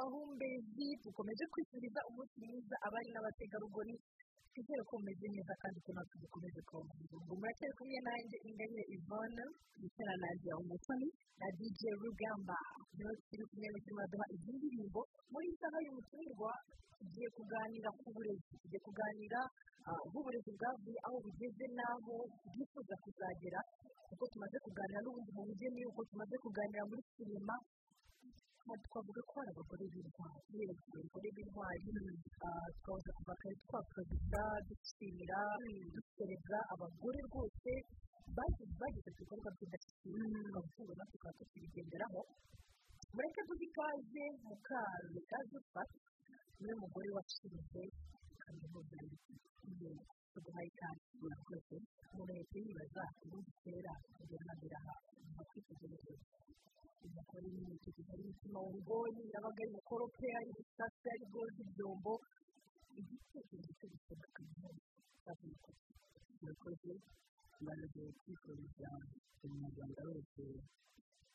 [0.00, 3.94] amahumbezi dukomeje kwifuriza umunsi mwiza abari n'abategarugori.
[4.50, 9.42] Twizere ko mumeze neza kandi ko natwe dukomeje kubabwira ngo muracyari kumwe nanjye ingabire ivone
[9.78, 11.08] ndetse na nadia umutoni
[11.40, 12.56] na dj rugamba.
[12.96, 15.00] Niho turi kumwe n'icyo muraduha izi ndirimbo.
[15.32, 16.50] Muri iyi saha y'umutumirwa
[16.98, 19.40] tugiye kuganira ku burezi tugiye kuganira
[20.08, 22.14] nk'uburezi bwavuye aho bugeze n'aho
[22.50, 23.60] bwifuza kuzagera
[24.10, 27.56] kuko tumaze kuganira n'ubundi mu bugeni uko tumaze kuganira muri sinema.
[28.86, 31.84] Twavuga ko hari abagore b'intwari yewe abagore b'intwari
[32.80, 35.40] twabuze kuva kare twakoresha dushimira
[35.94, 37.72] dusereza abagore rwose
[38.36, 42.20] bageze ku bikorwa by'indashyikirwa urukundo natwe tukaba tukibigenderaho
[43.14, 45.98] mureke duhe ikaze mukaru ikaze ufata
[46.60, 47.82] ni we mugore washinze
[48.42, 49.90] kaminuza y'ubuvuzi
[50.32, 51.76] tuguhaye ikaze murakoze
[52.12, 54.94] umuntu yahita yibaza ubundi kera kugera hambere aha
[55.34, 56.14] mu kwitegereza
[57.06, 62.12] umugore n'umutuku ari w'ubugoni yabaga ari mukorope ari gusasa ari goza ibyombo
[63.00, 65.32] igitekerezo cyo gusoma kaminuza
[66.40, 66.92] murakoze
[67.62, 68.88] mbaraga kwifuriza
[69.44, 70.44] umunyarwanda wese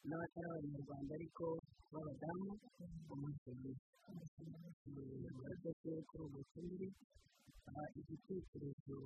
[0.07, 1.45] n'abatari abanyarwanda ariko
[1.91, 2.52] b'abadamu
[3.13, 3.88] umunsi mwiza
[5.38, 5.69] murakoze
[6.09, 6.88] kuri ubu butumire.
[8.00, 8.97] Igitekerezo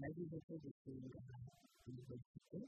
[0.00, 1.18] nagize cyo gushinga
[1.88, 2.58] universite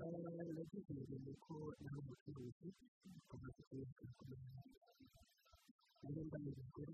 [0.00, 2.68] nagize ko naho ubucuruzi
[3.28, 4.60] bumaze kuyobora ku muntu
[6.00, 6.84] rero mbanezezwa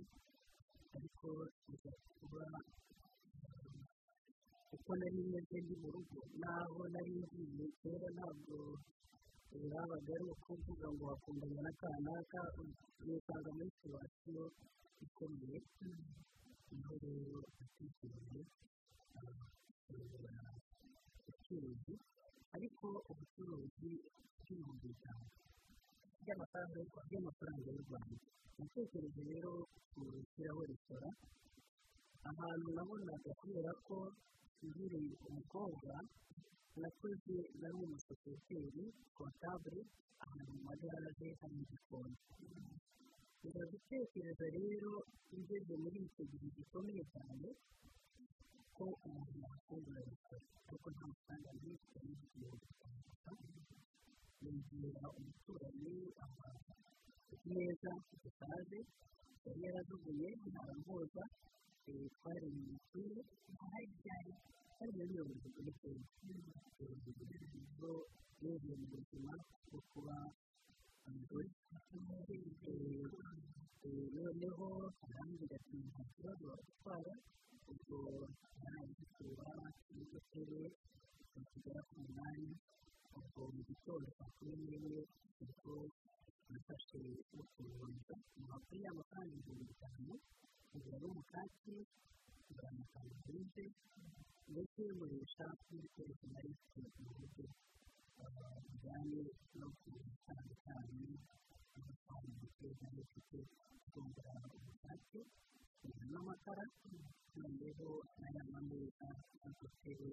[0.97, 1.29] ariko
[1.67, 2.45] biza kuba
[4.75, 8.57] uko nari meze ndi mu rugo naho nari ngiye kera ntabwo
[9.71, 12.41] babaga ari ukuvuga ngo wakundana na kanaka
[13.07, 14.45] wisanga muri situwasiyo
[15.05, 15.59] ikomeye
[16.71, 18.41] ni ho rero atekereje
[21.29, 21.95] ubucuruzi
[22.57, 23.91] ariko ubucuruzi
[24.43, 25.27] bw'ibihumbi bitanu
[26.23, 28.17] by'amafaranga y'u rwanda
[28.59, 29.53] natekereje rero
[29.95, 31.11] gushyiraho resitora
[32.31, 33.97] ahantu nabonaga kubera ko
[34.67, 35.93] nkiri umukobwa
[36.83, 38.85] nakoze nari umusosiyeteri
[39.17, 39.81] kontabure
[40.25, 42.17] ahantu mu magaraje hari igikoni
[43.41, 44.93] biba gutekereza rero
[45.39, 47.49] ngeze muri icyo gihe gikomeye cyane
[48.77, 52.67] ko umuntu yakungura resitora ariko nta mafaranga menshi cyane y'igihumbi
[54.43, 55.95] yegera umuturanyi
[57.51, 57.91] neza
[58.23, 58.79] gisaze
[59.45, 61.23] yari yarajugunye ntarambuza
[62.17, 63.23] twari mu mupira
[63.71, 64.33] hari byari
[64.79, 66.61] hari na mirongo itatu n'icyenda
[67.79, 67.93] zo
[68.43, 69.33] yeguye mu buzima
[69.69, 70.17] bwo kuba
[71.07, 71.49] umugore
[74.17, 74.67] noneho
[75.05, 77.15] arambwira ati nta kibazo watwara
[77.73, 77.97] ubwo
[78.63, 79.49] yarangikura
[79.95, 80.63] n'udutebe
[81.51, 82.51] tugera ku munani
[83.19, 85.01] ubwo mu gitondo saa kumi n'imwe
[85.45, 85.73] ubwo
[86.51, 87.01] nafashe
[87.37, 88.15] no kuruhuka
[88.67, 90.13] kuri ya mafaranga ibihumbi bitanu
[90.71, 91.75] kugura n'umukati
[92.45, 93.35] kugura amakanzu
[94.53, 97.45] ndetse murisha n'ibikoresho nari mfite mu buryo
[98.67, 99.23] bijyanye
[99.59, 101.11] no gutandukanye
[101.77, 103.39] amafaranga muteza n'ifite
[103.93, 105.21] kugura umukati
[105.87, 106.65] kugura n'amatara
[107.39, 107.89] noneho
[108.19, 109.09] n'aya mameza
[109.43, 110.11] n'udutebe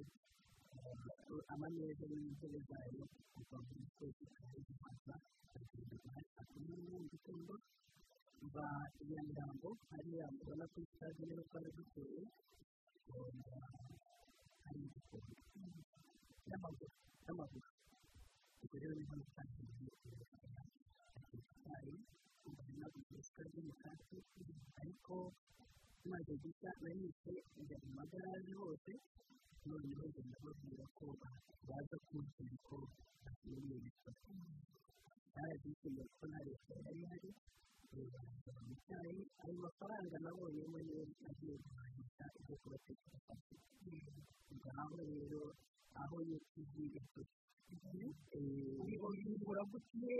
[1.53, 3.03] amameza n'intebe zayo
[3.33, 5.13] kuva muri twese tukaba duhaza
[5.51, 7.53] tukagenda saa kumi n'imwe mu gitondo
[8.45, 8.65] mva
[9.03, 12.21] iya mirambo hariya ubona ko sitade ni ho twari duteye
[14.63, 15.35] hari igikoni
[16.49, 16.93] n'amaguru
[17.25, 17.67] n'amaguru
[18.63, 19.13] ubwo rero ni ho
[22.45, 24.17] natangiye itayi mbona gusa ry'umukati
[24.81, 25.15] ariko
[25.99, 28.91] tumaze gushya nahise njya mu magaraje hose
[29.67, 31.05] noneho ngenda babwira ko
[31.67, 32.77] baza kunshyira ko
[33.23, 34.13] bashyiriye resitora
[35.33, 37.29] barabyishimiye ko nta resitora yari ihari
[38.67, 43.33] mu cyayi ayo mafaranga nabonyemo niyo nagiye guhahisha ibyo kubatekereza
[44.51, 45.41] ubwo aho rero
[46.01, 47.33] aho yitije yakoze
[49.33, 50.15] ubura gutiye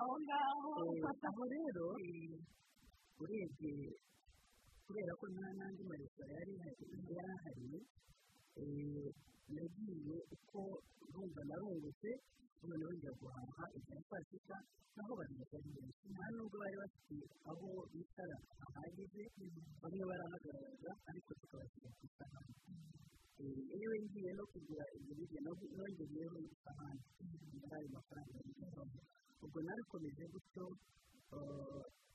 [0.00, 0.70] aho ngaho
[1.28, 1.86] aho rero
[3.22, 3.72] urebye
[4.84, 6.52] kubera ko nta n'andi maresitora yari
[7.34, 7.78] ahari
[9.54, 10.60] nagiye uko
[11.12, 12.10] rumva narungutse
[12.66, 14.56] noneho njya guhaha ibya saa sita
[14.96, 17.16] naho benshi nta nubwo bari bafite
[17.50, 19.22] aho bicara hahagije
[19.82, 22.54] bamwe barahagarara ariko tukabashyira ku isahani
[23.40, 27.02] yewe ngiye no kugura ibyo biryo nongeyeho isahani
[27.56, 29.00] muri ayo mafaranga y'igihombo
[29.44, 30.64] ubwo narikomeje gutyo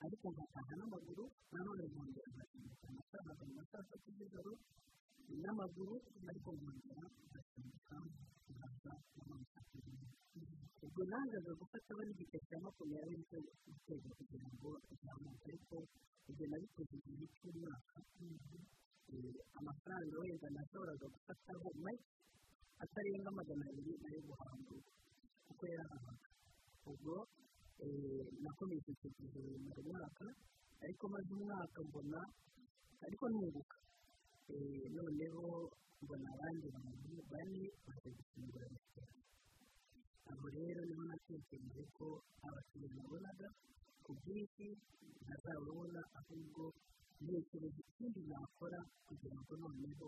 [0.05, 1.23] ariko nkataha n'amaguru
[1.53, 4.53] nanone nkongera nkashyira amafaranga mu masaha atatu z'ijoro
[5.41, 5.95] n'amaguru
[6.29, 7.95] ariko nkongera ngasimbuka
[8.53, 9.59] nkaza n'amanuka
[10.85, 15.75] ubwo nangaga gufata aba n'igiceri cya makumyabiri cyo guteza kugira ngo nzamuke ariko
[16.29, 17.97] ibyo nabikoze igihe cy'umwaka
[19.59, 22.05] amafaranga wenda nashoboraga gufataho make
[22.83, 24.75] atarenga magana abiri na yo guhanga.
[25.47, 26.27] Kuko yarahabaga
[26.89, 27.15] ubwo
[28.43, 30.25] nakomeje icyo gihe buri mwaka
[30.83, 32.19] ariko maze umwaka mbona
[33.05, 33.77] ariko nunguka
[34.95, 35.43] noneho
[36.01, 39.13] mbona abandi bantu bane baje gufungura resitora.
[40.29, 42.07] Aho rero ni ho natekereje ko
[42.45, 43.47] abakiriya nabonaga
[44.03, 44.67] ku bwinshi
[45.23, 46.63] ntazababona ahubwo
[47.23, 50.07] ntekereza ikindi nakora kugira ngo noneho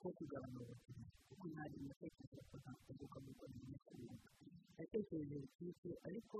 [0.00, 4.16] ko kugabanya ubukene kuko ntari natekereza ko ntakunguka mu rwanda n'akarere
[4.76, 6.38] natekereje butike ariko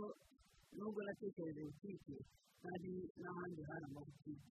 [0.76, 2.16] nubwo natekereje butike
[2.64, 4.48] hari n'ahandi hari amabutike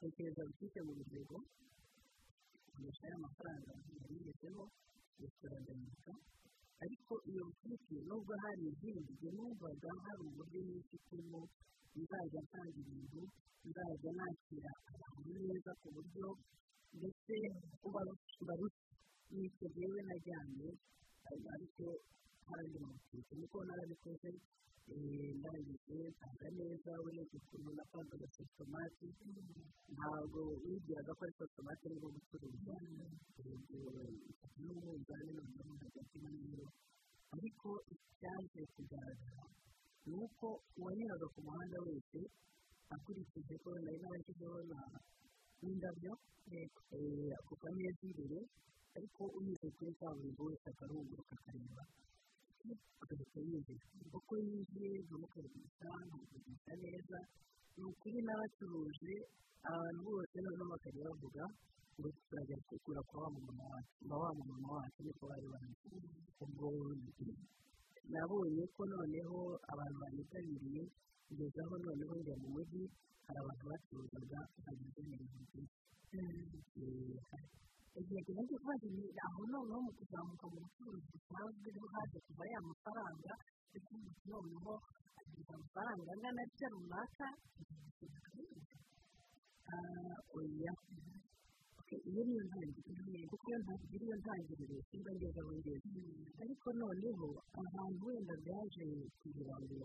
[0.00, 1.38] tekereza butike mu rugero
[2.72, 4.64] nkoresha y'amafaranga yari yigezemo
[5.20, 6.12] resitora ndamurika
[6.84, 11.40] ariko iyo butike nubwo hari izindi njye numvaga hari uburyo nifitemo
[12.00, 13.22] nzajya ntanga ibintu
[13.68, 16.26] nzajya nakira abantu neza ku buryo
[16.98, 17.34] ndetse
[17.92, 18.54] barusha
[19.34, 20.68] n'icyo rero najyanye
[21.54, 21.84] ariko
[22.48, 24.30] hari amabutike niko narabikoze
[25.38, 29.06] ndangije nsanga neza urebye ukuntu napangaga sositomati
[29.94, 32.74] ntabwo wibwiraga ko ari sositomati arimo gucuruza.
[34.64, 36.66] N'umunzani noneho hagati n'ibiro
[37.36, 39.44] ariko icyaje kugaragara
[40.08, 40.46] ni uko
[40.78, 42.20] uwanyuraga ku muhanda wese
[42.94, 44.58] akurikije ko nari narashyizeho
[45.62, 46.12] n'indabyo
[47.38, 48.38] ako kameza imbere
[48.96, 51.82] ariko unyuze kuri kaburimbo wese akarunguruka akareba.
[53.02, 53.84] Agahita yinjira.
[54.18, 57.18] Uko yinjiye nkamukaribisha nkamukaribisha neza.
[57.76, 59.14] Ni ukuri n'abacuruje
[59.68, 61.44] abantu bose noneho bakajya bavuga
[61.96, 63.28] ngo turajya kugura kwa wa
[64.36, 65.86] mumama wacu niko bari bameze.
[66.42, 66.66] Ubwo
[68.10, 69.38] nabonye ko noneho
[69.72, 70.82] abantu banitabiriye
[71.32, 72.82] ngeze aho noneho njya mu mujyi
[73.26, 75.68] hari abantu bacuruzaga bageze byinshi
[77.98, 78.86] igihe tumaze kubaza
[79.26, 83.32] aho noneho mu kuzamuka mu bucuruzi busanzwe ni ho haje kuva ya mafaranga
[83.70, 83.94] ndetse
[84.30, 84.72] noneho
[85.20, 87.28] agira amafaranga angana atya runaka
[90.36, 90.72] oya
[92.08, 94.76] iyo niyo ntangiriro kuko iyo ntangiriro
[95.40, 95.90] aho ngeze
[96.42, 97.26] ariko noneho
[97.62, 98.84] ahantu wenda byaje
[99.20, 99.78] kugira ngo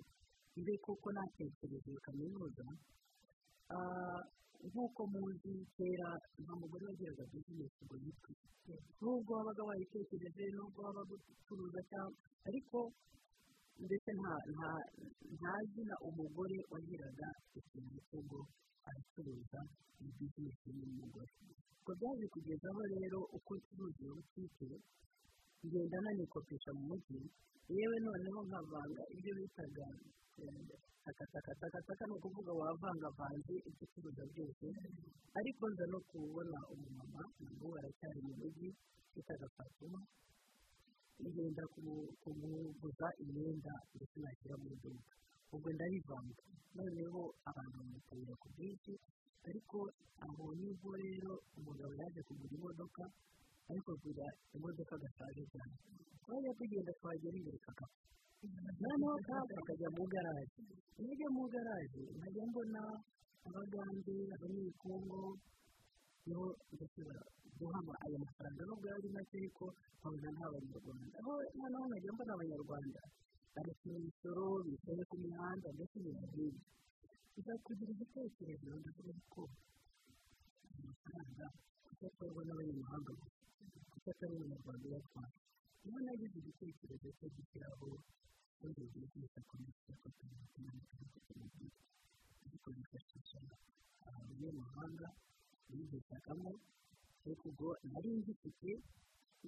[0.59, 2.65] mbe koko natekereje kaminuza
[4.67, 6.09] nk'uko muzi kera
[6.41, 8.33] nta mugore wagiraga bizinesi ngo yitwe
[9.01, 12.17] nubwo wabaga wayitekereje nubwo waba gucuruza cyangwa
[12.47, 12.77] ariko
[13.85, 14.09] ndetse
[15.37, 17.27] nta zina umugore wagiraga
[17.59, 18.39] ikintu cy'ubwo
[18.89, 19.59] aracuruza
[20.01, 21.31] iyi bizinesi y'umugore
[21.99, 24.67] byaje kugezaho rero uko ncuruza butike
[25.65, 27.19] ngenda nanikopesha mu mujyi.
[27.75, 29.85] Yewe noneho nkavanga ibyo bitaga
[31.03, 34.65] takataka ni ukuvuga wavangavanze ibyo ucuruza byose.
[35.39, 38.69] Ariko nza no kubona umumama nabwo aracyari mu mujyi
[39.15, 39.99] bitaga fatuma
[41.19, 41.63] ngenda
[42.23, 45.13] kumuguza imyenda ndetse nashyira mu iduka.
[45.53, 46.41] Ubwo ndabivanga
[46.75, 48.93] noneho abantu bamutabira ku bwinshi
[49.49, 49.77] ariko
[50.25, 53.03] aho ni bwo rero umugabo yaje kugura imodoka
[53.69, 55.75] ariko kugura imodoka gashaje cyane.
[56.23, 58.05] Twajya tugenda twagera imbere kakapfa
[58.81, 60.55] noneho kapa kajya mu garaje.
[60.99, 62.81] Iyo ujya mu garaje nkajya mbona
[63.47, 65.21] abagande abanyekongo
[66.27, 67.01] ni ho ndetse
[67.57, 68.61] guhama ayo mafaranga.
[68.67, 69.65] Nubwo yari make ariko
[69.99, 71.15] nkabona nta banyarwanda.
[71.19, 73.01] Aho noneho nkajya mbona abanyarwanda.
[73.55, 76.45] Barishyura imisoro bicaye ku mihanda ndetse n'ibintu
[77.37, 79.41] bizakugira igitekerezo ndavuga ko
[80.77, 81.45] amafaranga
[82.07, 83.41] akorwa n'abanyamahanga gusa
[83.91, 85.29] kuko atari umunyarwanda uyatwara
[85.83, 87.87] niba nagize igitekerezo cyo gushyiraho
[88.57, 88.81] ubundi
[89.13, 90.35] bwiza komisiyo ko turi
[92.45, 93.39] ariko bifashisha
[94.07, 95.07] abanyamahanga
[95.69, 96.49] bigishagamo
[97.23, 98.71] ariko ubwo nari ngifite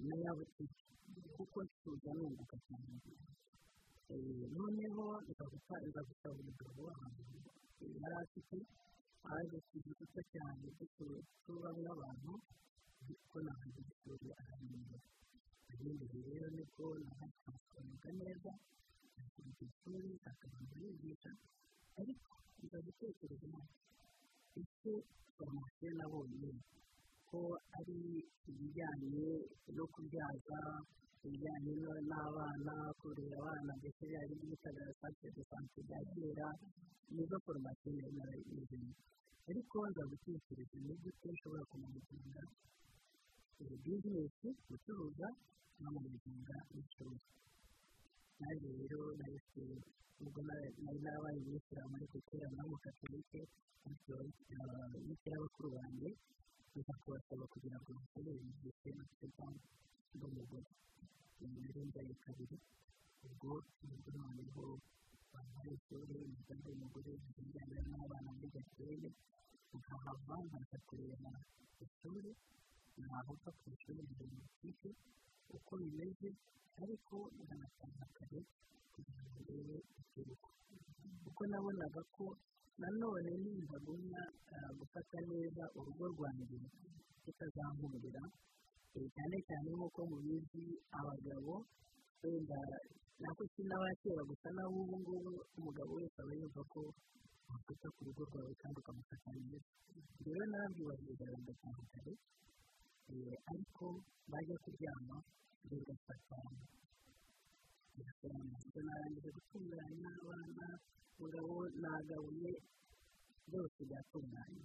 [0.06, 0.84] na ya butike
[1.36, 2.94] kuko ncuruza nunguka cyane
[4.56, 5.44] noneho nza
[6.08, 7.22] gusaba umugabo ahantu
[8.02, 8.56] yari afite
[9.34, 12.32] aje ku gikuta cyane duturamo n'abantu
[13.06, 14.96] kuko ntabwo ishuri ahantu.
[15.72, 18.52] Ibindi rero ni bwo nahasohoka neza
[19.16, 21.30] nakubita ishuri akabanza yigisha
[22.00, 22.32] ariko
[22.62, 23.60] nza gutekereza
[24.60, 24.92] ese
[25.34, 26.50] foromasiyo nabonye.
[27.30, 27.40] Ko
[27.78, 27.98] ari
[28.50, 29.26] ibijyanye
[29.76, 30.60] no kubyaza
[31.24, 31.72] ibijyanye
[32.10, 36.48] n'abana kurera abana ndetse hari n'ibitaga sante de sante bya kera
[37.14, 38.92] nizo foromasiyo nari narayizemo
[39.50, 42.00] ariko nza gutekereza ni gute nshobora kumenya
[43.84, 45.28] bizinesi gucuruza
[45.80, 47.18] no mu guhinga n'ishuri
[48.40, 49.64] naje rero nahise
[50.24, 50.68] ubwo nari
[51.04, 53.40] narabaye umuyisilamu ariko kera nari umukatolike
[53.84, 54.16] bityo
[55.06, 56.10] bitewe bakuru banjye
[56.72, 59.26] biza kubasaba kugira ngo bakorere igihe natwe
[60.18, 60.68] n'umugore
[61.40, 62.56] rero mbaye kabiri
[63.26, 63.50] ubwo
[63.82, 64.64] umugore noneho
[65.32, 69.08] bambaye ishuri umugore w'umugore bijyanye n'abana muri gakenke
[69.78, 71.30] nkahava nkaza kureba
[71.84, 72.30] ishuri
[72.98, 74.00] ntaho upfa ku ishuri
[74.42, 75.09] butike uko
[75.82, 76.28] bimeze
[76.82, 78.40] ariko nkanataha kare
[78.92, 80.48] kugira ngo ndebe ikiruhuko
[81.24, 82.26] kuko nabonaga ko
[82.80, 84.22] nanone nintagumya
[84.78, 86.56] gufata neza urugo rwanjye
[87.24, 88.22] rutazankundira
[89.14, 90.64] cyane cyane nk'uko mubizi
[90.98, 91.54] abagabo
[92.22, 92.58] wenda
[93.22, 96.80] nako n'abakera gusa n'abo ubu ngubu umugabo wese aba yumva ko
[97.50, 99.60] wafata ku rugo rwawe kandi ukamufata neza
[100.24, 102.12] rero narabyibagiwe ndataha kare
[103.50, 103.86] ariko
[104.30, 105.16] bajya kuryama
[105.68, 106.38] ugafata
[108.64, 110.66] ibyo narangije gutunganya abana
[111.16, 112.52] umugabo nagabuye
[113.46, 114.64] byose byatunganye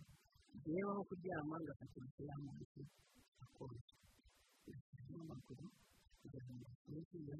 [0.66, 2.82] yewe aho kuryama ngafata inzu y'amazi
[3.44, 3.94] akonje
[4.68, 5.66] ngashyiramo amaguru
[6.20, 7.36] kugira ngo nsubize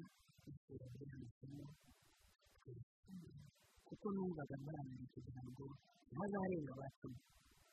[0.50, 1.66] isura ryanditsemo
[3.86, 5.64] kuko numvaga mbarangiye kugira ngo
[6.12, 7.18] ntazarenga abacumi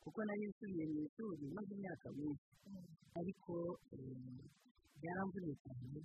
[0.04, 2.50] kuko nari nsubiye mu ishuri maze imyaka myinshi
[3.20, 3.54] ariko
[5.04, 6.00] byaramvunye cyane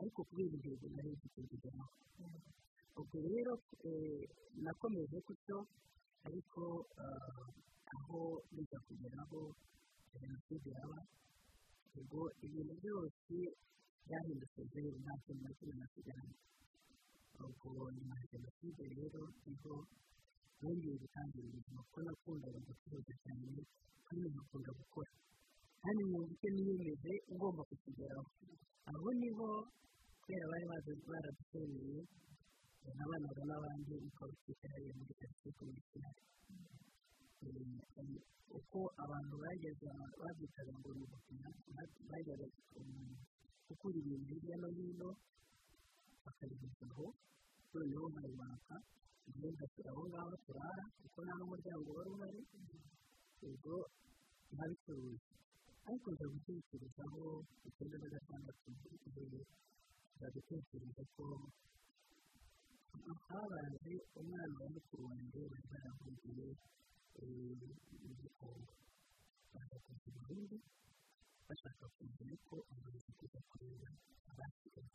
[0.00, 1.92] ariko kubera intego nari mfite kugeraho
[3.00, 3.52] ubwo rero
[4.64, 5.58] nakomeje gutyo
[6.26, 6.62] ariko
[7.94, 8.20] aho
[8.54, 9.40] bijya kugeraho
[10.20, 10.98] jenoside yaba
[11.98, 13.34] ubwo ibintu byose
[14.06, 16.36] byahindutse zeru nta kintu na kimwe nasigaranye
[17.46, 19.74] ubwo nyuma ya jenoside rero ni ho
[20.60, 23.50] nongeye gutangira ubuzima kuko nakundaga gucuruza cyane
[24.06, 25.10] kandi nkakunda gukora
[25.84, 28.28] kandi mu buryo niyemeje ngomba kukigeraho
[28.90, 29.48] aho ni ho
[30.20, 30.64] kubera bari
[31.10, 31.98] baradutereye
[32.96, 36.22] nabanaga n'abandi ukaba utwikariye muri karitsiye komerasiyali
[38.58, 41.48] uko abantu bageza babyitaga ngo ni gupima
[42.10, 42.46] bajyaga
[43.68, 45.10] gukura ibintu hirya no hino
[46.24, 47.06] bakabigeza aho
[47.72, 48.06] noneho
[49.28, 52.40] njyewe ngashyira aho ngaho turara kuko nta n'umuryango wari uhari
[53.46, 53.74] ubwo
[54.52, 55.28] nkabicuruza
[55.86, 57.22] ariko nza gutekerezaho
[57.68, 58.68] icyenda na gatandatu
[59.06, 59.40] igihe
[60.14, 61.24] nza gutekereza ko
[63.26, 66.46] habaye umwana wa mukuru wanjye bari baramubwiye
[68.04, 68.72] mu gikombe
[69.52, 70.56] baza kuza burundu
[71.46, 73.88] bashaka kumenya ko amaze kujya kureba
[74.30, 74.92] abasigaye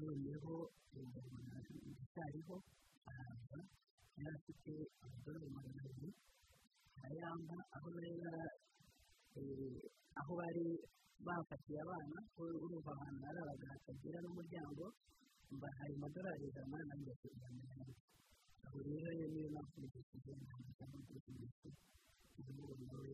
[0.00, 0.54] noneho
[1.08, 1.56] ndabona
[1.92, 2.56] ndacyariho
[3.10, 3.58] araza
[4.16, 4.72] yari afite
[5.04, 6.10] amadorari magana abiri
[7.02, 8.10] arayamba aho nari
[10.20, 10.66] aho bari
[11.26, 14.84] bafatiye abana urumva ahantu harabaga hatagira n'umuryango
[15.54, 17.92] mbahaye amadorari ijana nanjye kuzana nawe
[18.66, 21.68] aho rero niyo mpamvu nigishije ntabwo cyangwa nigishije
[22.38, 23.10] ubu nawe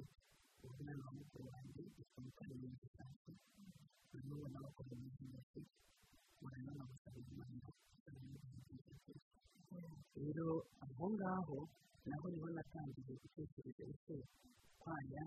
[0.66, 3.30] umwana wa mukuru wanjye ufite umukarimo w'igisasu
[4.12, 5.60] noneho n'abakora mu by'intoki
[6.40, 7.68] murabona n'abasaba imana
[10.16, 10.46] rero
[10.84, 11.58] aho ngaho
[12.08, 14.16] naho ni ho natangiye gutekereza ese
[14.86, 15.22] kwaya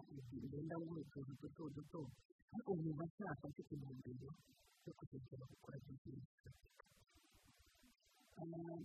[0.47, 1.99] ngenda nkora utuntu duto duto
[2.53, 4.29] ariko nkumva nshaka mfite intumbero
[4.85, 6.47] yo kugeza gukora bizinesi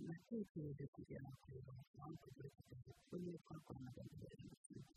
[0.07, 4.91] natekereje kugera kureba amafaranga kugira ngo kuko niyo twakoranaga mbere jenoside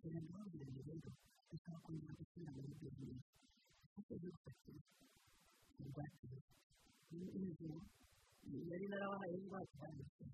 [0.00, 1.10] ngo babwire rero
[1.48, 3.32] tuzakomeza gushyira muri bizinesi
[3.92, 4.80] kuko byo gufatira
[5.82, 6.28] ingwate
[7.38, 7.70] inzu
[8.70, 10.24] yari narabahaye ingwate yanditse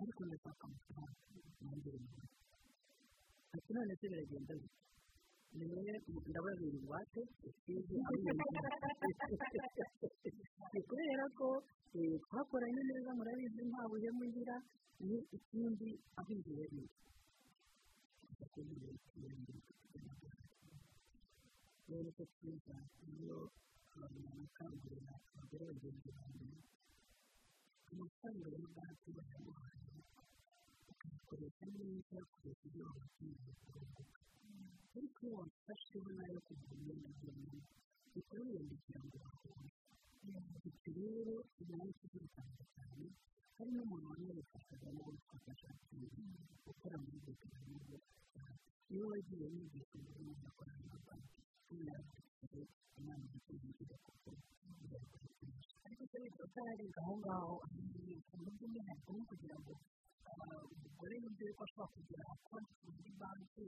[0.00, 1.14] ariko ndashaka amafaranga
[1.62, 2.10] nongere mu
[3.74, 4.54] none se biragenda
[6.28, 8.14] ndababwira ingwate ikindi aho
[10.72, 11.48] ni kubera ko
[12.24, 14.56] twakoranye neza murabizi nta buhemu ngira
[15.06, 16.82] ni ikindi aho inzu yari
[21.88, 22.76] rero ko twiza
[23.14, 23.38] iyo
[23.94, 26.58] abantu bakangurira abagore bagenzi banjye
[27.90, 29.10] amafaranga ya banki
[31.06, 34.20] ukayakoresha neza kugeza ibyo wabakeneye kurunguka
[34.96, 37.58] ariko iyo wafasheho na yo kugura imyenda y'umuntu
[38.14, 39.66] bikaba wiyandikira ngo bahure
[40.62, 41.34] bityo rero
[41.68, 43.06] nawe tuzi bitandukanye
[43.56, 45.68] hari n'umuntu wamwerekaga nawe twafasha
[46.66, 47.32] gukora muri ibyo
[47.66, 47.96] bintu
[48.92, 52.14] iyo wagiye wigisha umuntu udakora na banki kubera ko
[53.24, 54.30] igikwiye kujya kuko
[55.86, 57.54] ariko se witwa utararenga aho ngaho
[58.42, 59.74] mu by'umwihariko no kugira ngo
[61.10, 63.66] rero ni byo bashobora kugira konti kuri banki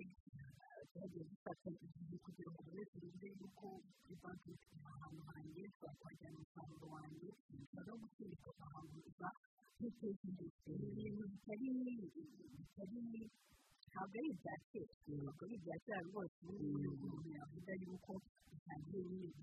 [0.92, 3.66] byagiye bifata igihe kugira ngo buri wese yumve yuko
[4.02, 4.52] kuri banki
[4.90, 7.28] ahantu hanjye ushobora kuhajyana umusaruro wanjye
[7.62, 9.28] ushobora no gutwereka ahantu uza
[9.76, 10.50] kwiteza imbere
[10.94, 11.66] ni ibintu bitari
[12.58, 12.98] bitari
[13.90, 18.12] ntabwo ari ibya kera ntabwo ari ibya kera rwose umuntu yavuga yuko
[18.50, 19.40] bitangiye nyine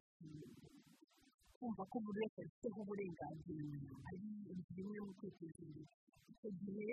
[1.57, 3.63] kumva ko buri wese abifiteho uburenganzira
[4.09, 4.27] ari
[4.75, 5.87] bimwe mu kwiteza imbere
[6.31, 6.89] icyo gihe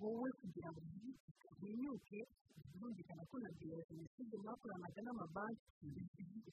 [0.00, 0.80] wowe kugira ngo
[1.52, 2.18] utinyuke
[2.72, 5.66] birumvikana ko na biro jenoside mwakoranaga n'amabanki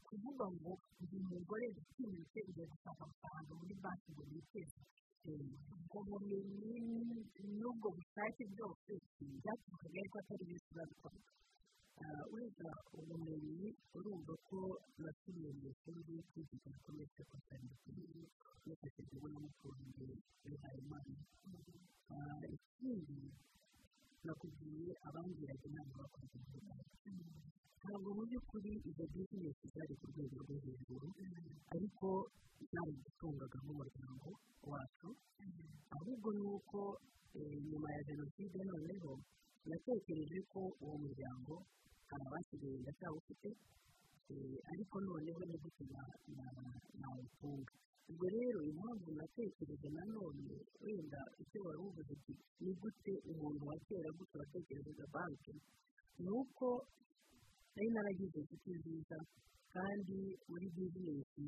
[0.07, 4.79] kuvuga ngo uyu mugore utinyutse ugiye gushaka amafaranga muri banki ngo yiteze
[5.75, 6.75] ubwo bumenyi
[7.59, 8.91] n'ubwo bushake byose
[9.41, 11.17] byaturukaga ariko atari benshi babikora
[12.33, 14.59] wenda ubumenyi urumva ko
[15.03, 15.99] nasubiye mu ishuri
[16.31, 18.23] kwigisha bikomeye cyo kwitandukanye
[18.65, 20.07] nifashishijwe n'umukunzi
[20.47, 21.15] wihayimana
[22.55, 23.19] ikindi
[24.25, 26.73] nakubwiye abangiraga inama bakoze igihugu
[27.79, 31.07] ntabwo mu by'ukuri izo bizinesi zari ku rwego rwo hejuru
[31.75, 32.07] ariko
[32.71, 34.29] zari gutungaga nk'umuryango
[34.71, 35.09] wacu
[35.95, 36.79] ahubwo ni uko
[37.69, 39.11] nyuma ya jenoside noneho
[39.69, 41.53] natekereje ko uwo muryango
[42.09, 43.49] hari abasigaye ndacyawufite
[44.71, 45.83] ariko noneho ni gute
[47.01, 47.73] nawutunga
[48.09, 54.09] ubwo rero impamvu natekereje nanone wenda icyo wari uvuze uti ni gute umuntu wa kera
[54.17, 55.53] gutya watekerezaga banki
[56.23, 56.67] ni uko
[57.75, 59.17] nari naragize inshuti nziza
[59.73, 60.17] kandi
[60.49, 61.45] muri bizinesi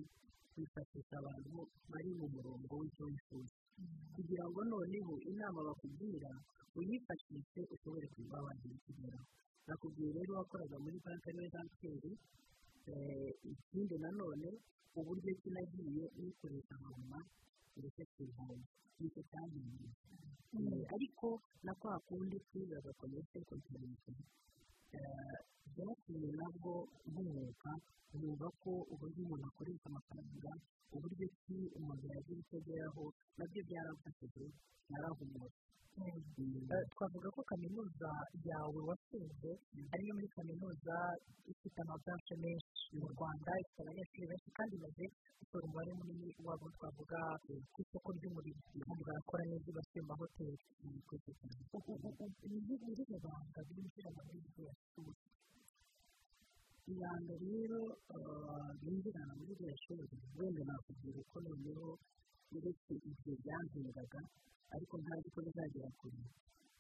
[0.54, 1.58] twifashisha abantu
[1.92, 3.56] bari mu murongo w'icyo wifuza
[4.16, 6.32] kugira ngo noneho inama bakubwira
[6.78, 9.28] uyifashishe ushobore kuba wagira ikigeraho
[9.68, 12.12] nakubwiye rero wakoraga muri banki ari we bankeri
[13.52, 14.50] ikindi nanone
[15.00, 17.20] uburyo ki nagiye uyikoresha hanyuma
[17.78, 18.64] ndetse ku ivomero
[19.00, 19.90] ni cyo cyahinduye
[20.96, 21.28] ariko
[21.64, 24.12] na kwa kundi twigaga komite kontinenti
[25.74, 26.72] byatumye nabwo
[27.10, 27.72] nk'umwuga
[28.20, 30.50] numva ko uburyo umuntu akoresha amafaranga
[30.96, 33.04] uburyo ki umuntu yagira icyo ageraho
[33.38, 34.44] na byo byaramfashije
[34.90, 35.48] narahumura
[36.94, 38.10] twavuga ko kaminuza
[38.50, 39.52] yawe watsinze
[39.94, 40.96] ariyo muri kaminuza
[41.52, 42.71] ifite amabanki menshi.
[43.00, 45.04] Mu rwanda ifite abanyeshuri benshi kandi imaze
[45.40, 47.20] gutora umubare munini wabo twavuga
[47.72, 50.58] ku isoko ry'umurimo kandi barakora neza basuye mu mahoteli
[52.52, 52.58] ni
[52.92, 55.14] irihe banga binjira muri iryo shuri
[56.92, 57.80] ibanga rero
[58.84, 60.04] binjirana muri iryo shuri
[60.38, 61.88] wenda nakubwira uko noneho
[62.56, 64.22] uretse ibyo byanziraga
[64.76, 66.20] ariko ntazi ko bizagera kure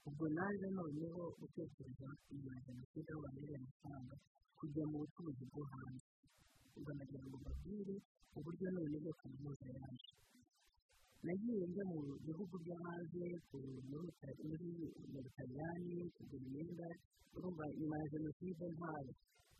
[0.07, 4.15] ubwo naje noneho gutekereza inyuma jenoside aho bamereye amafaranga
[4.61, 6.07] kujya mu bucuruzi bwo hanze.
[6.77, 7.95] Ubwo nagira ngo mbabwire
[8.37, 10.09] uburyo noneho kaminuza yaje
[11.25, 13.23] nagiye njya mu bihugu byo hanze
[14.47, 14.69] muri
[15.13, 16.87] butaliyani kugura imyenda
[17.35, 19.11] urumva nyuma ya jenoside ntayo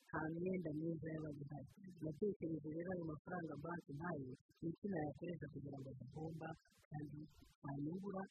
[0.08, 1.70] nta myenda myiza yabaga ihari.
[2.04, 6.48] Natekereje rero ayo mafaranga banki ntayo ni iki nayakoresha kugira ngo adahomba
[6.90, 7.20] kandi
[7.62, 8.22] ntanyungura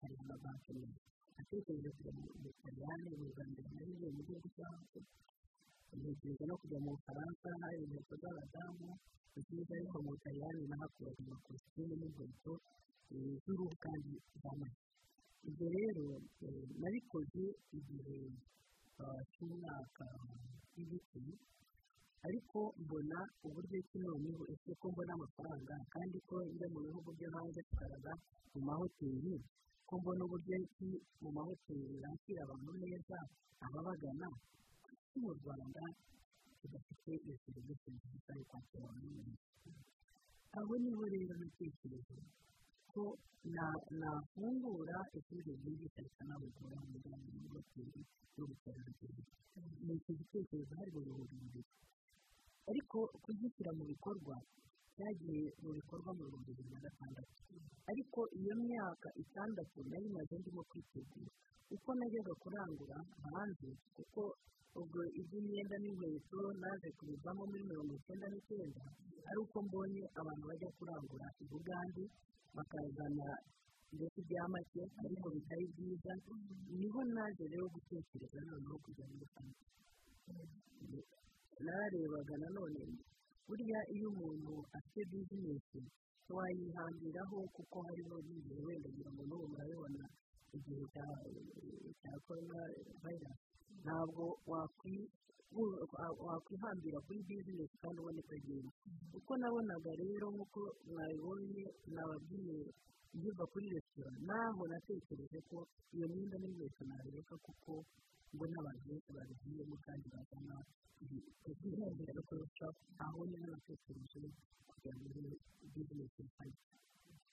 [0.00, 1.02] hari amabanki menshi
[1.36, 5.00] natekereje kujya mu butaliyani mu rwanda nariye mu gihugu cyo hanze
[5.98, 8.88] ntekereza no kujya mu bufaransa hari inkweto z'abadamu
[9.38, 12.52] nziza ariko mu butaliyani nahakuraga amakositimu n'inkweto
[13.42, 14.80] z'uruhu kandi z'amata
[15.48, 16.04] ibyo rero
[16.80, 17.44] nabikoze
[17.78, 18.16] igihe
[19.32, 20.06] cy'umwaka
[20.74, 21.22] w'ibiti
[22.26, 27.28] ariko mbona uburyo ki noneho ese ko mbona amafaranga kandi ko njya mu bihugu byo
[27.34, 28.12] hanze tukaraga
[28.52, 29.34] mu mahoteli
[29.88, 30.88] ko mbona uburyo ki
[31.22, 33.18] mu mahoteli yakira abantu neza
[33.64, 34.28] ababagana
[35.18, 35.82] mu rwanda
[36.60, 39.36] tudafite iyo serivisi nziza yo kwakira abantu neza
[40.58, 42.16] aho ni ho rero natekereje
[42.92, 43.02] ko
[44.00, 48.00] nafungura ishuri ryigisha rikanahugura mu bijyanye n'amahoteli
[48.36, 49.22] n'ubukerarugendo
[49.84, 51.62] ni iki gitekerezo hari mu bihumbi bibiri
[52.70, 54.36] ariko kugishyira mu bikorwa
[54.94, 57.34] byagiye mu bikorwa mu bihumbi bibiri na gatandatu
[57.90, 61.30] ariko iyo myaka itandatu nari maze ndimo kwitegura
[61.74, 62.96] uko najyaga kurangura
[63.34, 64.22] hanze kuko
[64.78, 68.82] ubwo iby'imyenda n'inkweto naje kubivamo muri mirongo icyenda n'icyenda
[69.28, 72.04] ari uko mbonye abantu bajya kurangura i bugande
[72.56, 73.26] bakazana
[73.94, 76.12] ndetse ibya make ariko bitari byiza
[76.78, 79.64] ni ho naje rero gutekereza noneho kujya muri banki
[81.64, 82.82] nararebaga nanone
[83.46, 85.80] burya iyo umuntu afite bizinesi
[86.36, 90.04] wayihambiraho kuko hariho n'igihe wenda kugira ngo n'ubu murabibona
[90.56, 90.82] igihe
[92.00, 92.58] cya korona
[93.02, 93.49] vayirasi
[93.84, 94.22] ntabwo
[96.26, 98.70] wakwihambira kuri bizinesi kandi ubona ikagenda
[99.18, 102.58] uko nabonaga rero nk'uko mwabibonye nababwiye
[103.16, 105.58] nkiva kuri resitora naho natekereje ko
[105.94, 107.72] iyo myenda n'inkweto nareka kuko
[108.34, 110.56] mbona abantu benshi babigiyemo kandi bazana
[111.50, 112.66] ibihembera no kurusha
[113.04, 114.18] aho ni ho natekereje
[114.70, 115.20] kujya muri
[115.74, 116.22] bizinesi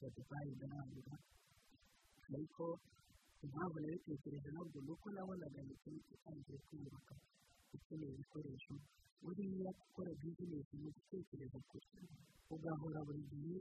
[0.01, 1.13] ya dubayi ndarangura
[2.33, 2.63] ariko
[3.45, 7.15] impamvu nabitekereje nabwo ni uko nabonaga leta itangiye kwiyubaka
[7.75, 8.73] ikeneye ibikoresho
[9.23, 11.87] buriya gukora bizinesi ni ugutekereza kure
[12.53, 13.57] ugahora buri gihe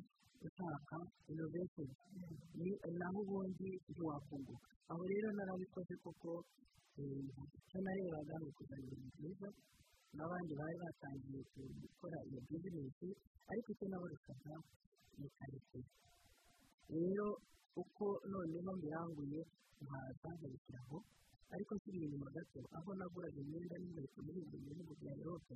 [0.46, 0.96] ushaka
[1.32, 1.94] inovesheni
[2.60, 6.30] ni naho ubundi ntiwakunguka aho rero narabikoze kuko
[6.96, 9.48] icyo narebaga ni ukuzana ibintu byiza
[10.16, 11.40] n'abandi bari batangiye
[11.82, 13.08] gukora iyo bizinesi
[13.50, 14.54] ariko icyo nabarushaga
[15.18, 15.80] ni karite
[16.94, 17.26] rero
[17.82, 19.40] uko noneho mbiranguye
[19.82, 20.96] nkaza nkabishyiraho
[21.54, 25.54] ariko nsubira inyuma gato aho naguraga imyenda n'inkweto muri ibyo bihugu bya erope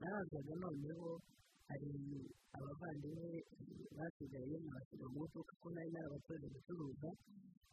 [0.00, 1.08] narazaga noneho
[1.68, 1.88] hari
[2.56, 3.30] abavandimwe
[3.96, 7.08] basigaye nkabashyira mu iduka ko nari narabakorera gucuruza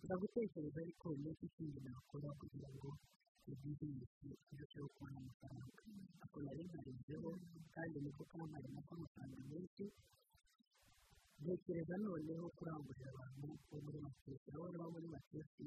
[0.03, 2.89] nza gutekereza ariko ni iki kindi nakora kugira ngo
[3.47, 5.79] bizinesi irusheho kubona amafaranga.
[6.23, 7.29] Ako nari nkarenzeho
[7.73, 9.85] kandi niko kamarimo k'amafaranga menshi
[11.41, 15.65] ntekereza noneho kurangurira abantu bo muri makesi urabona bo muri makesi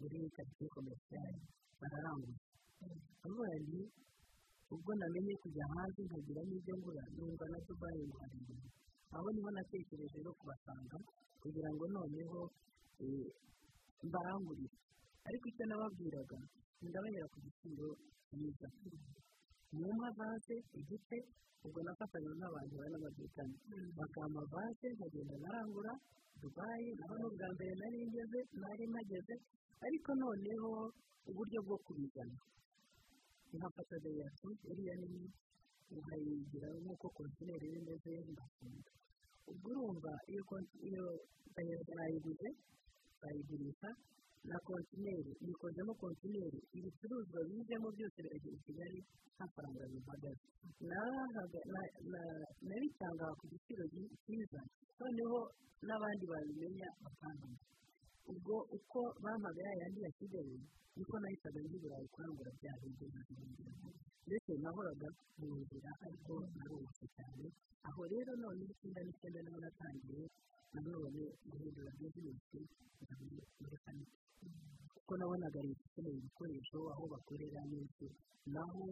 [0.00, 1.40] muri karitsiye komerasiyari
[1.80, 2.36] bararangura
[3.24, 3.80] avuga ni
[4.74, 8.68] ubwo namenye kujya hanze nkagira n'ibyo ngura numva na dubayi muharengera
[9.14, 10.96] aho ni ho natekereje no kubasanga
[11.42, 12.40] kugira ngo noneho
[14.06, 14.76] mbarangurire
[15.28, 16.38] ariko icyo nababwiraga
[16.82, 17.88] ndabanyura ku giciro
[18.28, 18.68] cyiza
[19.80, 21.16] nyuma vase igice
[21.64, 23.56] ubwo nafatanya n'abantu bari n'amadukani
[23.98, 25.92] bakampa vase nkagenda narangura
[26.40, 29.34] dubayi naho n'ubwa mbere nari ngeze nari mpageze
[29.86, 30.70] ariko noneho
[31.30, 32.36] uburyo bwo kubizana
[33.54, 35.28] nkafata dayihatsu iriya nini
[35.96, 38.90] nkayigira nk'uko kontineri iba imeze ngafunga
[39.50, 41.04] ubwo urumva iyo
[41.54, 42.48] dayihatsu nayiguze
[43.20, 43.88] bayigurisha
[44.50, 49.00] na kontineri yikozemo kontineri ibicuruzwa bijemo byose biragera i kigali
[49.36, 50.46] nta faranga bihagaze
[52.68, 53.82] nabitangaga ku giciro
[54.24, 54.60] cyiza
[54.98, 55.38] noneho
[55.86, 57.58] n'abandi babimenya bakambona
[58.30, 60.56] ubwo uko bampaga ya yandi ya kigali
[60.96, 63.06] niko nahitaga burayi kurangura bya bindi
[64.26, 67.46] ndetse nahoraga mu nzira ariko narubutse cyane.
[67.88, 70.22] Aho rero none icyenda n'icyenda ni ho natangiye
[70.72, 72.60] nanone guhindura bizinesi
[73.60, 74.21] muri kaniki
[74.94, 78.08] kuko nabonaga leta ikeneye ibikoresho aho bakorera n'iki.
[78.54, 78.84] Naho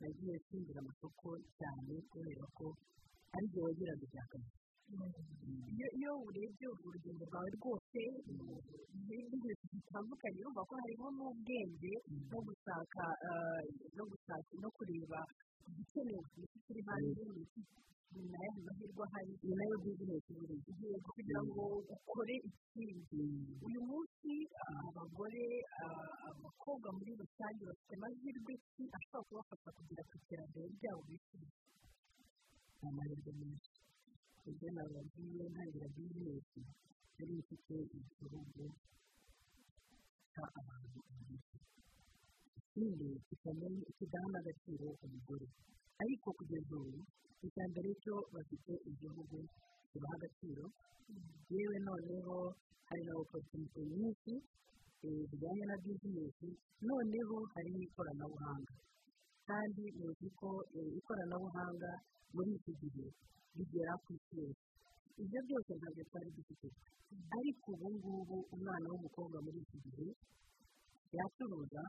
[0.00, 2.66] nagiye kwinjira amasoko cyane kubera ko
[3.34, 4.56] ari byo wagiraga ibya kabiri
[5.98, 8.00] iyo urebye urwo rugendo rwawe rwose
[9.06, 11.92] n'ibintu bitandukanye urumva ko harimo n'ubwenge
[12.30, 13.04] no gushaka
[14.10, 15.20] gushaka no kureba
[15.72, 17.22] n'iki kiri hanze
[18.14, 20.56] ni na yo mahirwe ahari ni na yo bizinesi buri
[21.06, 21.62] kugira ngo
[21.94, 23.20] ukore ikindi
[23.66, 24.32] uyu munsi
[24.88, 25.44] abagore
[26.28, 31.48] abakobwa muri rusange bafite amahirwe ki ashobora kubafasha kugera ku iterambere ryabo bifuza
[32.80, 33.72] ni amahirwe menshi
[34.50, 36.60] ibyo nababwiye ntangira bizinesi
[37.18, 38.64] yari ifite igihugu
[40.32, 40.98] cya abantu
[42.82, 45.46] ikindi kidaha n'agaciro umugore
[46.02, 47.00] ariko kugeza ubu
[47.46, 49.38] icya mbere cyo bafite igihugu
[49.90, 50.64] kibaha agaciro.
[51.50, 52.36] Yewe noneho
[52.88, 54.32] hari na oporutunite nyinshi
[55.02, 56.48] zijyanye na bizinesi
[56.86, 58.74] noneho hari n'ikoranabuhanga.
[59.48, 60.50] Kandi muzi ko
[60.98, 61.90] ikoranabuhanga
[62.34, 63.06] muri iki gihe
[63.58, 64.62] rigera ku isi yose.
[65.22, 66.68] Ibyo byose ntabwo twari dufite.
[67.38, 70.08] Ariko ubu ngubu umwana w'umukobwa muri iki gihe
[71.16, 71.82] yacuruza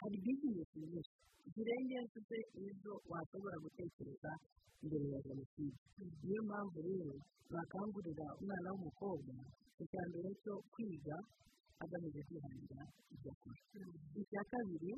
[0.00, 1.12] hari bizinesi nyinshi
[1.54, 4.32] zirengeje izo washobora gutekereza
[4.86, 5.76] mbere ya jenoside
[6.24, 7.12] niyo mpamvu rero
[7.54, 9.34] bakangurira umwana w'umukobwa
[9.82, 11.16] icya mbere cyo kwiga
[11.82, 12.82] agamije kwihangira
[13.14, 13.60] ibyo akora
[14.20, 14.92] icya kabiri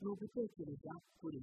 [0.00, 1.40] ni ugutekereza kure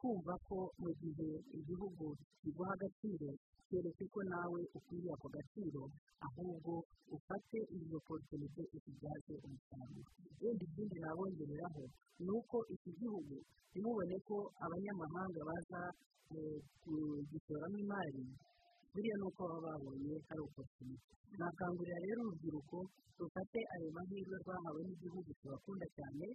[0.00, 2.06] kumva ko mu gihe igihugu
[2.40, 3.30] kiguha agaciro
[3.68, 5.82] keretse ko nawe ukwiriye ako gaciro
[6.26, 6.72] ahubwo
[7.16, 10.02] ufate izo porotinite uzibyaze umusaruro
[10.42, 11.82] wenda ikindi nabongereraho
[12.24, 13.36] ni uko iki gihugu
[13.70, 15.80] ntimubone ko abanyamahanga baza
[16.82, 18.22] kugishoramo imari
[18.92, 21.04] buriya ni uko baba babonye hari oporutinite
[21.38, 22.78] nakangurira rero urubyiruko
[23.20, 26.26] rufate ayo mahirwe rwahawe n'igihugu tubakunda cyane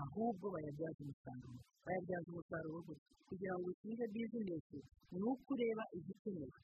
[0.00, 4.78] ahubwo bayabyaza umusaruro bayabyaza umusaruro gusa kugira ngo ushinge bizinesi
[5.12, 6.58] ni uko ureba igikenewe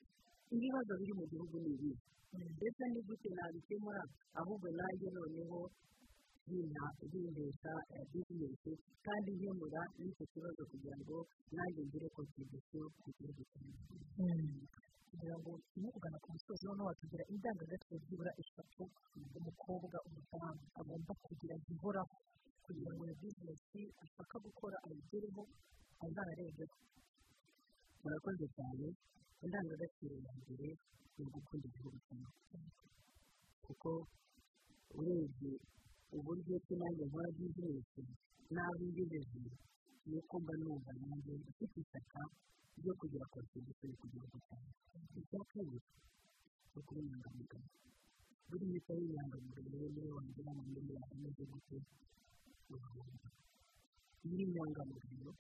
[0.55, 1.91] ibibazo biri mu gihugu ni ibi
[2.57, 4.03] ndetse ni gute nabikemura
[4.41, 5.59] ahubwo nanjye noneho
[6.49, 7.73] bindesha
[8.13, 8.73] bizinesi
[9.05, 11.17] kandi nkemura n'icyo kibazo kugira ngo
[11.57, 13.81] nanjye ngire kontribusiyo ku gihugu cyanjye
[15.09, 18.83] kugira ngo turimo kugana ku musozi noneho watubwira indangagaciro byibura eshatu
[19.39, 22.15] umukobwa umudamu agomba kugira zihoraho
[22.69, 25.43] kugira ngo iyo bizinesi ashaka gukora ayigereho
[26.05, 26.77] azanarengeho
[28.03, 28.87] murakoze cyane
[29.45, 30.69] indangagaciro ya mbere
[31.17, 32.31] ni ugukunda igihugu cyawe
[33.65, 33.91] kuko
[34.99, 35.53] urebye
[36.17, 38.03] uburyo ki nanjye nkora bizinesi
[38.55, 39.41] n'aho ingejeje
[40.09, 42.21] ni uko mba numva nanjye mfite ishyaka
[42.79, 44.71] ryo kugira kontribusiyo ku gihugu cyawe
[45.21, 45.81] icya kabiri
[46.73, 47.69] ni ukuba inyangamugayo
[48.49, 51.77] buriya utari inyangamugayo rero niyo wagira ngo yawe ameze gute
[52.75, 53.29] urahomba
[54.25, 55.31] iyo uri inyangamugayo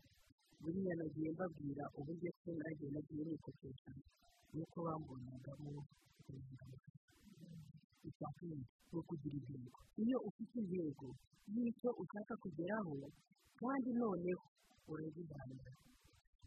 [0.62, 3.92] buriya nagiye mbabwira uburyo ki nagiye nagiye nikopesha
[4.54, 5.72] nuko bambonagamo
[6.28, 6.96] inyangamugayo.
[8.08, 11.06] Icya kabiri ni ukugira intego iyo ufite intego
[11.54, 12.94] y'icyo ushaka kugeraho
[13.60, 14.44] kandi noneho
[14.90, 15.72] urabiganira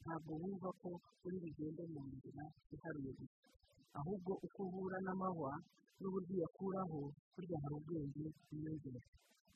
[0.02, 0.90] ntabwo wumva ko
[1.26, 3.40] uri bugende mu nzira iharuye gusa.
[4.00, 5.52] Ahubwo uko uhura n'amahwa
[6.00, 7.00] n'uburyo uyakuraho
[7.34, 9.02] burya hari ubwenge wiyongera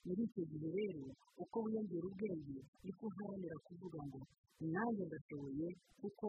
[0.05, 1.03] muri icyo gihe rero
[1.43, 4.19] uko wiyongera ubwenge niko uharanira kuvuga ngo
[4.73, 5.67] nanjye ndashoboye
[6.01, 6.27] kuko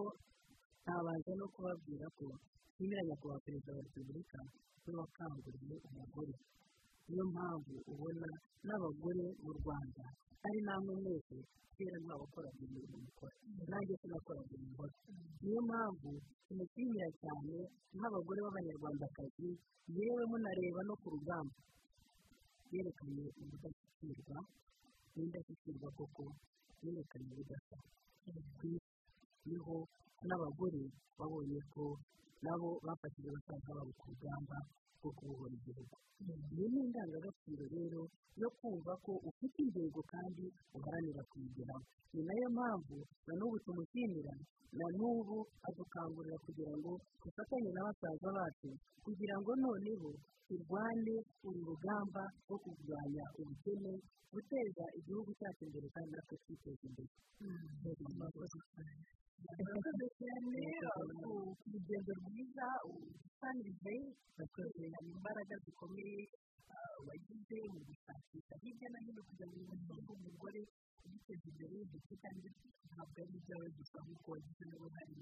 [0.82, 2.26] ntabanje no kubabwira ko
[2.72, 4.40] nshimira nyakubahwa perezida wa repubulika
[4.86, 6.34] we wakanguriye umugore.
[7.08, 8.28] Niyo mpamvu ubona
[8.66, 10.04] n'abagore mu rwanda
[10.46, 11.36] ari namwe mwese
[11.76, 13.34] kera ntabakoraga imirimo mukora.
[13.70, 14.84] Nanjye sinakoraga imirimo
[15.42, 16.10] niyo mpamvu
[16.46, 17.56] tumushimira cyane
[17.96, 19.48] nk'abagore b'abanyarwandakazi
[19.96, 21.54] yewe munareba no ku rugamba.
[22.72, 24.38] Yerekanye ubudashyikirwa
[25.14, 26.24] n'indashyikirwa koko
[26.84, 27.78] yerekanye ubudasa
[29.46, 29.76] ni ho
[30.28, 30.82] n'abagore
[31.18, 31.84] babonye ko
[32.44, 34.56] nabo bafashije basaza babo ku rugamba
[34.98, 35.94] rwo kubohora igihugu
[36.56, 38.00] iyo ni indangagaciro rero
[38.40, 40.44] yo kumva ko ufite intego kandi
[40.76, 41.84] uharanira kuyigeraho.
[42.12, 44.34] Ni na yo mpamvu na n'ubu tumushimira
[44.78, 48.70] na n'ubu adukangurira kugira ngo dufatanye na basaza bacu
[49.04, 50.10] kugira ngo noneho
[50.48, 53.92] turwane uru rugamba rwo kurwanya ubukene
[54.32, 57.12] guteza igihugu cyacu imbere kandi natwe twiteza imbere.
[59.42, 60.60] Murakoze cyane
[61.60, 62.66] ku rugendo rwiza
[63.28, 63.94] usangije
[64.36, 66.20] bakoresheje imbaraga zikomeye
[67.06, 70.60] wagize mu gushakisha hirya no hino kugira ngo umuntu umugore
[71.04, 72.48] ugiteza imbere ndetse kandi
[72.90, 75.12] ntabwo ari ibyawe gusa nk'uko wagize n'uruhare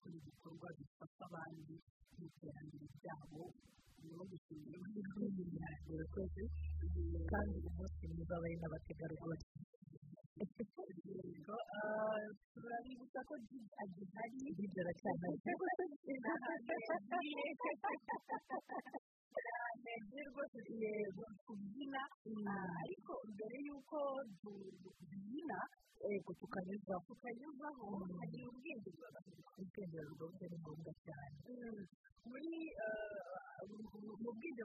[0.00, 1.74] muri ibikorwa bifasha abandi
[2.16, 3.42] mu iterambere ryabo
[4.16, 4.78] no gushimira
[5.86, 6.42] murakoze
[7.30, 9.44] kandi uyu munsi mwiza bari n'abategarugori
[12.52, 13.34] turabibutsa ko
[13.82, 15.38] agihari hirya aracyahari
[19.86, 20.56] yagiye rwose
[21.46, 22.02] kubyina
[22.82, 23.98] ariko mbere y'uko
[24.98, 25.58] tubyina
[26.10, 27.84] yego tukanyuzaho tukanyuzaho
[28.18, 31.36] hari ubwenge ubwenge buba butari ngombwa cyane
[32.28, 32.52] muri
[33.70, 34.64] mu bwenge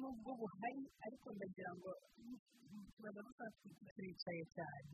[0.00, 1.90] nubwo buhari ariko ndagira ngo
[2.94, 3.56] turaza dufata
[3.94, 4.88] turicaye cyane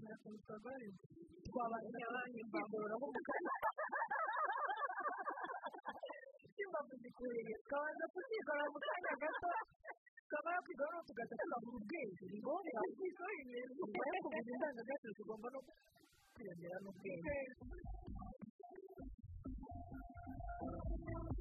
[1.46, 1.98] twabanza
[2.50, 3.06] kwamburaho
[6.62, 9.50] imbavu zikureye twabanza kuzikora mu kanya gato
[10.28, 12.80] twamara kwigaho tugahita tukabura ubwenge ni ngombwa
[13.38, 15.60] nyuma yo kuvuza indangagaciro tugomba no
[16.34, 17.34] kwiyongera n'ubwenge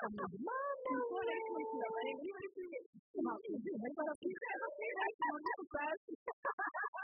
[0.08, 2.78] ibintu byakomeye imvura iri kubikira amarembo niba ari kumwe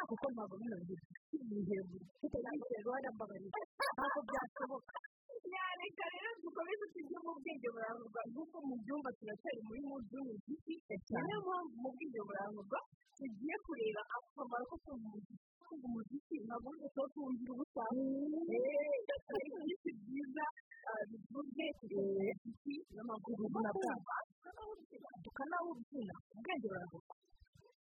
[0.08, 1.04] kuko ntabwo bino bintu
[1.50, 3.60] bihebuje tutayigeze warambabarira
[3.96, 4.94] ntabwo byashoboka
[5.52, 10.74] nyareka rero dukomeze tujye mu bwenge burangurwa nk'uko mu byumba turacyari muri muziki
[11.24, 12.78] niyo mpamvu mu bwenge burangurwa
[23.64, 24.14] n'amaguru n'abwamba
[25.24, 27.14] tukanawubyina ubwenge burangurwa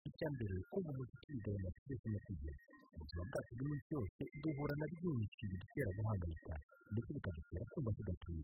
[0.09, 2.57] icya mbere kumva umuziki bigabanya stress no kwigira
[2.91, 6.55] mu buzima bwacu bw'iminsi yose duhura na byinshi bidutera guhangayika
[6.93, 8.43] ndetse bikadutera kumva tudatuye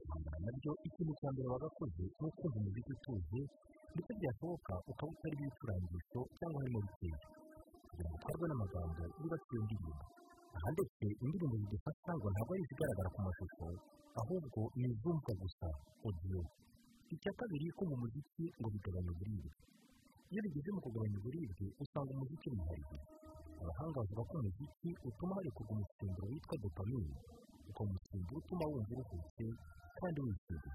[0.00, 3.40] guhangana na byo ikintu cya mbere wagakoze ni ukumva umuziki utuje
[17.98, 19.50] umuziki ngo bigabanya uburibwe.
[20.32, 22.98] Iyo bigeze mu kugabanya uburibwe usanga umuziki wihariye
[23.60, 27.14] abahanga bavuga ko umuziki utuma harekurwa umusemburo witwa dopamine.
[27.70, 29.44] Ukaba umusemburo utuma wumva uruhutse
[29.98, 30.70] kandi wishimye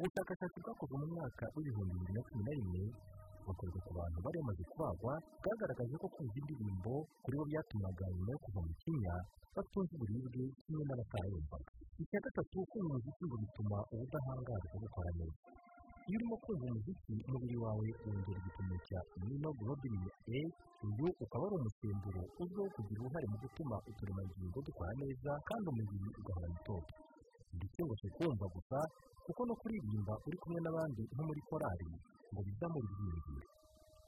[0.00, 2.82] ubushakashatsi bwakozwe mu mwaka w'ibihumbi bibiri na cumi na rimwe
[3.44, 8.38] bukorwa ku bantu bari bamaze kubagwa bwagaragaje ko kumva indirimbo kuri bo byatumaga nyuma yo
[8.44, 9.14] kuva mu kinya
[9.54, 11.70] batumva uburibwe kimwe n'abatarayumvaga
[12.02, 15.38] icya gatatu kumva umuziki ngo bituma ubudahangarwa bukora neza.
[16.10, 20.40] Iyo urimo kumva umuziki umubiri wawe wongera igipimo cya immunoglobulin A
[20.86, 26.56] uyu ukaba ari umusemburo uzwiho kugira uruhare mu gutuma uturemangingo dukora neza kandi umubiri ugahorana
[26.60, 26.94] itoto
[27.56, 28.78] ndetse ngo si kumva gusa
[29.24, 31.88] kuko no kuririmba uri kumwe n'abandi nko muri korari
[32.32, 33.46] ngo bizamure ibyiyumviro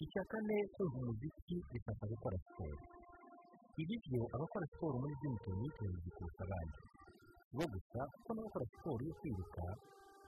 [0.04, 2.78] icya kane kumva umuziki bifasha gukora siporo.
[3.82, 6.78] Ibi byo abakora siporo muri Gymton bitonze kurusha abandi.
[7.56, 9.62] Bo gusa kuko n'abakora siporo yo kwiruka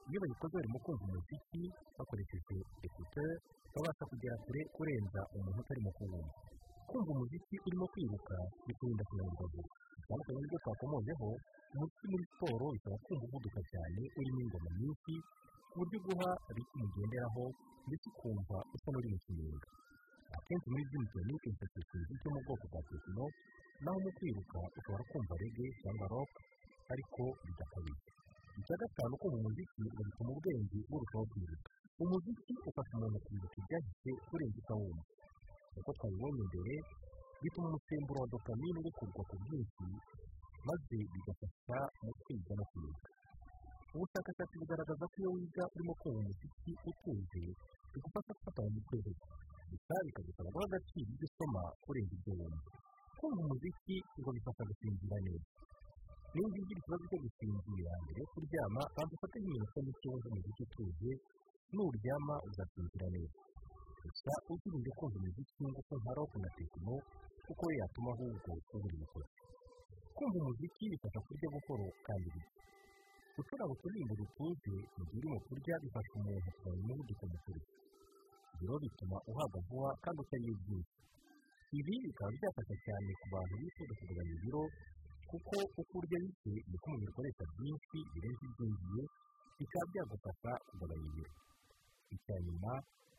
[0.09, 1.63] iyo bayikoze barimo kumva umuziki
[1.97, 3.35] bakoresheje ekuteri
[3.75, 6.33] babasha kugera kure kurenza umuntu utarimo kuwumva
[6.89, 8.37] kumva umuziki urimo kwiruka
[8.67, 9.71] bikurinda kunanirwa vuba.
[9.99, 11.29] Bitandukanye n'ibyo twakomojeho
[11.75, 15.15] umuziki muri siporo bisaba kumva uvuduka cyane urimo ingoma nyinshi
[15.71, 17.45] ku buryo uguha ritmu ugenderaho
[17.89, 19.69] ndetse ukumva usa n'uri mu kinyenga
[20.39, 23.25] akenshi muri Gymton hifashishwa imiziki yo mu bwoko bwa tekino
[23.85, 26.33] naho mu kwiruka ushobora kumva rege cyangwa rock
[26.93, 28.11] ariko bidakabije.
[28.59, 31.69] Icya gatanu kumva umuziki ngo bituma ubwenge burushaho kwiruka
[32.03, 35.03] umuziki ufasha umuntu kwibuka ibyahise kurenza ukawumva
[35.79, 36.75] uko twabibonye mbere
[37.43, 39.85] bituma umusemburo wa dopamine urekurwa ku bwinshi
[40.69, 43.09] maze bigafasha mu kwiga no kwibuka
[43.95, 47.45] ubushakashatsi bugaragaza ko iyo wiga urimo kumva umuziki utuje
[47.93, 49.27] bigufasha gufata mu mutwe vuba
[49.71, 52.71] gusa bikagusaba guha agaciro ibyo usoma kurenza ibyo wumva.
[53.19, 55.49] Kumva umuziki ngo bifasha gusinzira neza.
[56.35, 61.11] Niba ugira ikibazo cyo gusinzira mbere yo kuryama banza ufate nk'iminota mike wumva umuziki utuje
[61.75, 63.39] nuryama ugasinzira neza.
[64.03, 66.95] Gusa uzirinde kumva umuziki w'ingufu nka rock na tekino
[67.47, 69.33] kuko yatuma ahubwo ubura ibikozi
[70.17, 72.53] kumva umuziki bifasha kurya buhoro kandi bike.
[73.37, 77.61] Gucuranga uturirimbo dutuje mu gihe urimo kurya bifasha umuntu kugabanya umuvuduko mukuru.
[78.55, 80.95] Ibyo bituma uhabwa vuba kandi utariye byinshi
[81.79, 84.63] ibi bikaba byafasha cyane ku bantu bifuza kugabanya ibiro
[85.35, 89.03] kuko uko urya bike niko umubiri ukoresha byinshi birenze ibyinjiye
[89.59, 91.33] bikaba byagufasha kugabanya ibiro.
[92.15, 92.73] Icya nyuma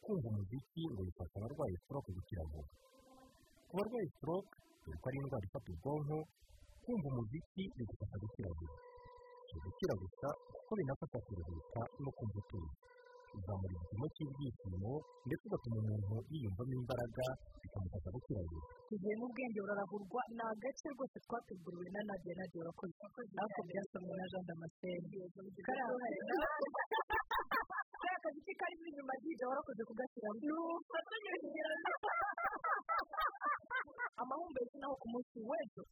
[0.03, 2.71] kumva umuziki ngo bifasha abarwaye stroke gukira vuba.
[3.67, 4.51] Ku barwaye stroke
[4.83, 6.17] dore ko ari indwara ifata ubwonko
[6.83, 8.75] kumva umuziki bigufasha gukira vuba.
[9.47, 12.71] Si gukira gusa kuko binafasha kuruhuka no kumva utuje
[13.33, 14.91] bizamura igipimo cy'ibyishimo
[15.27, 17.25] ndetse ugatuma umuntu yiyumvamo imbaraga
[17.61, 22.33] bikamufasha gukira vuba tugiye n'ubwenge burarahurwa ni agace rwose twateguriwe na nadia.
[22.39, 22.93] Nadia urakoze.
[23.41, 25.07] Ariko byasomwe na jean damascene
[25.65, 25.85] kariya
[28.23, 31.31] kazi ke karimo inyuma y'ibyo warakoze kugashyiramo ni ubufatanye
[34.21, 35.83] amahumbezi naho ku munsi w'ejo.